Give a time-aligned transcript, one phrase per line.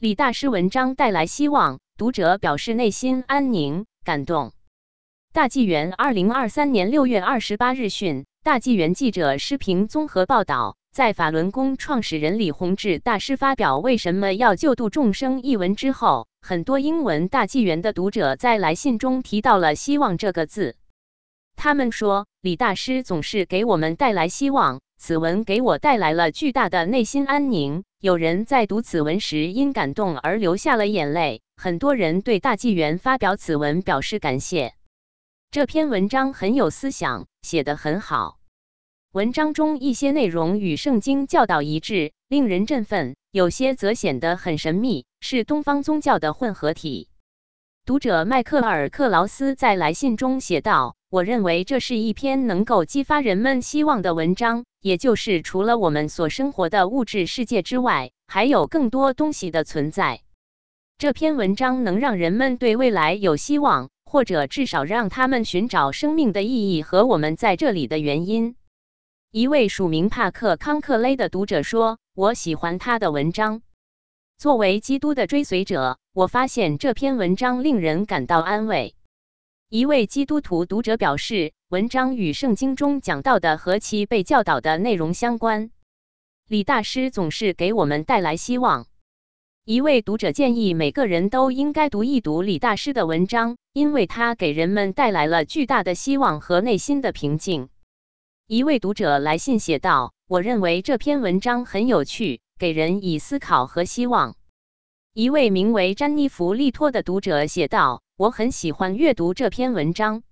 [0.00, 4.54] 李大师文章带来希望，读者表示内心安宁感动。
[5.34, 20.76] 大纪元二零二三年六月二十八日讯，大纪元记者施平综合报道，在法轮功创始人李洪志大师发表“为什么要救度众生”一文之后，很多英文大纪元的读者在来信中提到了“希望”这个字。
[21.56, 24.80] 他们说，李大师总是给我们带来希望。
[25.02, 27.84] 此文给我带来了巨大的内心安宁。
[28.00, 31.40] 有人在读此文时因感动而流下了眼泪。
[31.56, 34.74] 很多人对大纪元发表此文表示感谢。
[35.50, 38.40] 这篇文章很有思想，写得很好。
[39.12, 47.08] 文章中一些内容与圣经教导一致，令人振奋；有些则显得很神秘，是东方宗教的混合体。
[47.86, 50.94] 读者迈克尔·克劳斯在来信中写道。
[51.10, 60.20] 我认为这是一篇能够激发人们希望的文章，也就是除了我们所生活的物质世界之外，还有更多东西的存在。
[60.98, 68.54] 这篇文章能让人们对未来有希望，或者至少让他们寻找生命的意义和我们在这里的原因。
[69.32, 73.62] 一位署名帕克·康克雷的读者说：“我喜欢他的文章。
[74.38, 78.94] 作为基督的追随者，我发现这篇文章令人感到安慰。”
[79.72, 85.70] 一位基督徒读者表示，文章与圣经中讲到的和其被教导的内容相关。
[86.48, 88.88] 李大师总是给我们带来希望。
[89.64, 97.68] 一位读者建议每个人都应该读一读李大师的文章，因为他给人们带来了巨大的希望和内心的平静。
[98.48, 104.34] 一位读者来信写道：“我认为这篇文章很有趣，给人以思考和希望。”
[105.12, 108.02] 一位名为詹妮弗·利托的读者写道。
[108.16, 110.22] 我很喜欢阅读这篇文章。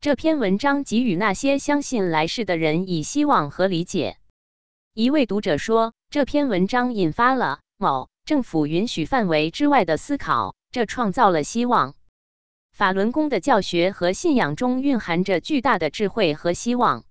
[0.00, 4.18] 这篇文章给予那些相信来世的人以希望和理解。
[4.92, 11.94] 一位读者说，这篇文章引发了某政府允许范围之外的思考，这创造了希望。
[12.72, 17.04] 法轮功的教学和信仰中蕴含着巨大的智慧和希望。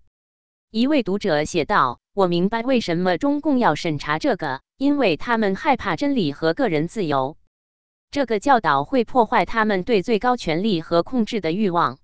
[0.69, 7.37] 一位读者写道：“我明白为什么中共要审查这个，因为他们害怕真理和个人自由。”
[8.11, 11.97] 这个教导会破坏他们对最高权力和控制的欲望。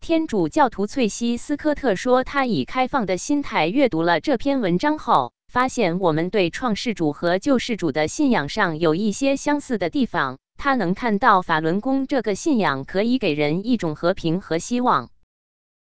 [0.00, 10.38] 天主教徒翠西斯科特说，他以开放的心态阅读了这篇文章后，发现我们对创世主和救世主的信仰上有一些相似的地方。
[10.56, 15.10] 他能看到法轮功这个信仰可以给人一种和平和希望。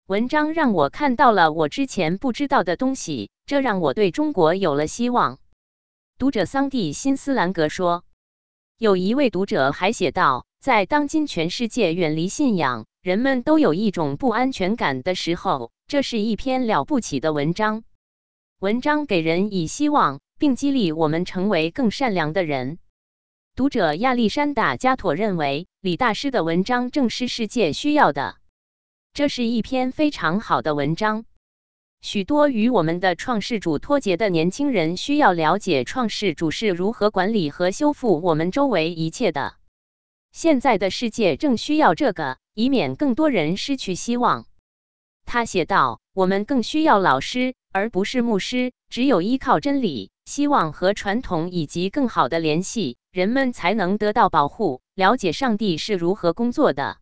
[0.07, 5.39] 文章让我看到了我之前不知道的东西，这让我对中国有了希望。
[6.17, 8.03] 读者桑蒂辛斯兰格说。
[8.77, 17.85] 有一位读者还写道：“在当今全世界远离信仰，人们都有一种不安全感的时候，这是一篇了不起的文章。
[18.59, 22.77] 文章给人以希望，并激励我们成为更善良的人。”
[23.55, 28.35] 读者亚历山大·加妥认为，李大师的文章正是世界需要的。
[29.15, 31.25] 这是一篇非常好的文章。
[32.01, 39.53] 许多与我们的创世主脱节的年轻人需要了解创世主是如何管理和修复我们周围一切的。
[40.31, 44.47] 现在的世界正需要这个，以免更多人失去希望。
[45.25, 48.73] 他写道：“我们更需要老师，而不是牧师。
[48.89, 56.97] 只有依靠真理、希望和传统以及更好的联系，人们才能得到保护，了解上帝是如何工作的。”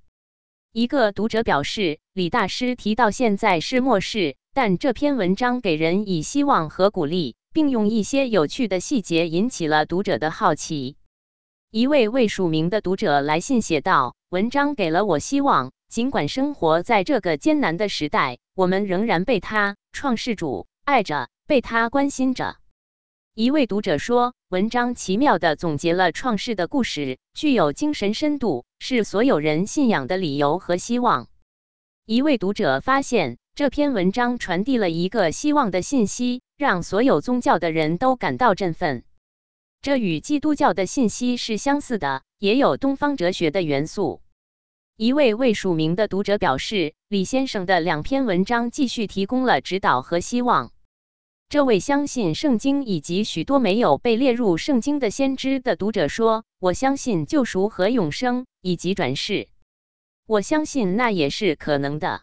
[0.74, 4.38] 一个读者表示，李大师提到现在是末世。
[4.54, 10.96] 但这篇文章给人以希望和鼓励，并用一些有趣的细节引起了读者的好奇。
[11.72, 22.56] 一位未署名的读者来信写道：“文章给了我希望，尽管生活在这个艰难的时代，我们仍然被他创世主爱着，被他关心着。”
[23.34, 31.30] 一位读者说：“文章奇妙地总结了创世的故事，具有精神深度，是所有人信仰的理由和希望。”
[32.06, 33.38] 一位读者发现。
[33.54, 39.04] 这篇文章传递了一个希望的信息，让所有宗教的人都感到振奋。
[39.82, 44.22] 这与基督教的信息是相似的，也有东方哲学的元素。
[44.96, 50.72] 一位未署名的读者表示，李先生的两篇文章继续提供了指导和希望。
[51.52, 59.50] 这位相信圣经以及许多没有被列入圣经的先知的读者说：“我相信救赎和永生以及转世，
[60.26, 62.22] 我相信那也是可能的。”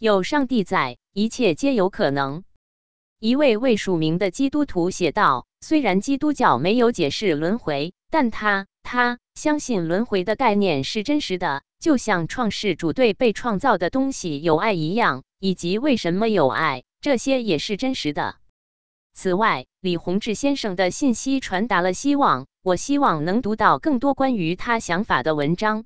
[0.00, 2.42] 有上帝在，一切皆有可能。
[3.20, 18.38] 一位未署名的基督徒写道：“虽然基督教没有解释轮回，但他他相信轮回的概念是真实的，就像创世主对被创造的东西有爱一样，以及为什么有爱，这些也是真实的。”
[19.12, 25.84] 此外，李洪志先生的信息传达了希望，我希望能读到更多关于他想法的文章。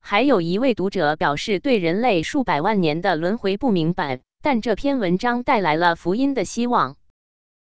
[0.00, 6.96] 还有一位读者表示，对人类数百万年的轮回不明白，但这篇文章带来了福音的希望。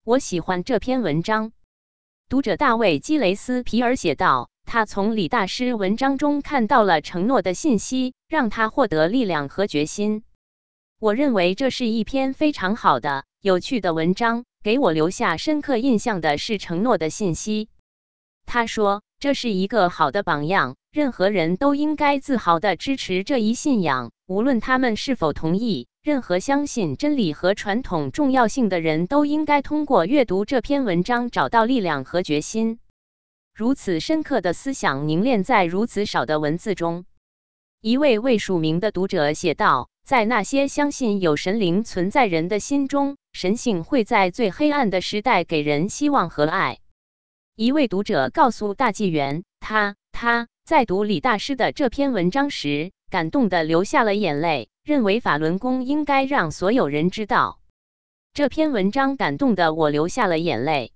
[0.05, 1.53] 我喜欢这篇文章。
[2.29, 10.23] 读者大卫·基雷斯皮尔写道：“他从李大师文章中看到了承诺的信息，让他获得力量和决心。
[11.01, 14.45] 我认为这是一篇非常好的、有趣的文章。
[14.63, 17.69] 给我留下深刻印象的是承诺的信息。”
[18.47, 25.87] 他说：“这是一个好的榜样。”任何人都应该自豪地支持这一信仰，无论他们是否同意。
[26.03, 32.81] 任何相信真理和传统重要性的人都应该通过阅读这篇文章找到力量和决心。
[33.55, 37.05] 如此深刻的思想凝练在如此少的文字中。
[37.81, 46.79] 一位未署名的读者写道：“在那些相信有神灵存在人的心中，神性会在最黑暗的时代给人希望和爱。”
[47.57, 50.49] 一位读者告诉大纪元，他他。
[50.63, 57.59] 在读李大师的这篇文章时，感动的流下了眼泪，认为法轮功应该让所有人知道。
[58.33, 60.93] 这篇文章感动的我流下了眼泪。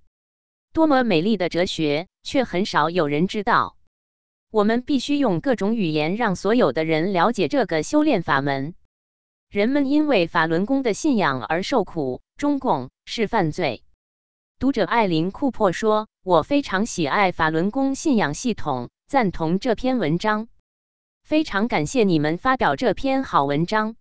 [0.73, 3.77] 多么美丽的哲学，却很少有人知道。
[4.53, 8.77] 我们必须用各种语言让所有的人了解这个修炼法门。
[9.55, 13.85] 人们因为法轮功的信仰而受苦，中共是犯罪。
[14.59, 20.49] 读者艾琳库珀说：“我非常喜爱法轮功信仰系统。”赞同这篇文章，
[21.23, 23.95] 非常感谢你们发表这篇好文章。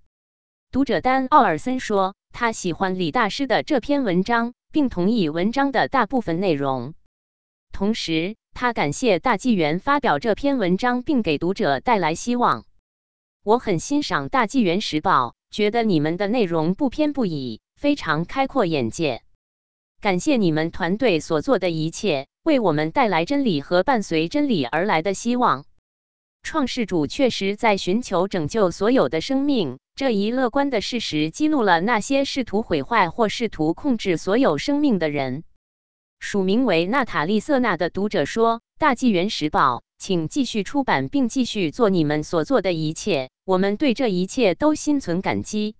[0.72, 6.96] 读者丹奥尔森说，他喜欢李大师的这篇文章，并同意文章的大部分内容。
[7.72, 12.66] 同时，他感谢大纪元发表这篇文章，并给读者带来希望。
[13.44, 19.22] 我很欣赏大纪元时报，觉得你们的内容不偏不倚，非常开阔眼界。
[20.02, 22.28] 感谢你们团队所做的一切。
[22.44, 25.64] 为我们带来真理和伴随真理而来的希望。
[26.42, 35.46] 创世主确实在寻求拯救所有的生命，这一乐观的事实激怒了那些试图毁坏或试图控制所有生命的人。
[36.20, 45.78] 署名为娜塔莉·瑟纳的读者说：“大纪元时报，请继续出版并继续做你们所做的一切，我们对这一切都心存感激。”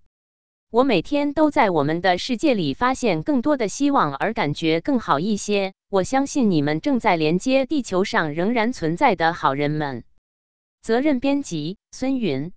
[0.72, 5.74] 我每天都在我们的世界里发现更多的希望，而感觉更好一些。
[5.90, 10.06] 我相信你们正在连接地球上仍然存在的好人们。
[10.82, 12.54] 责任编辑：孙云。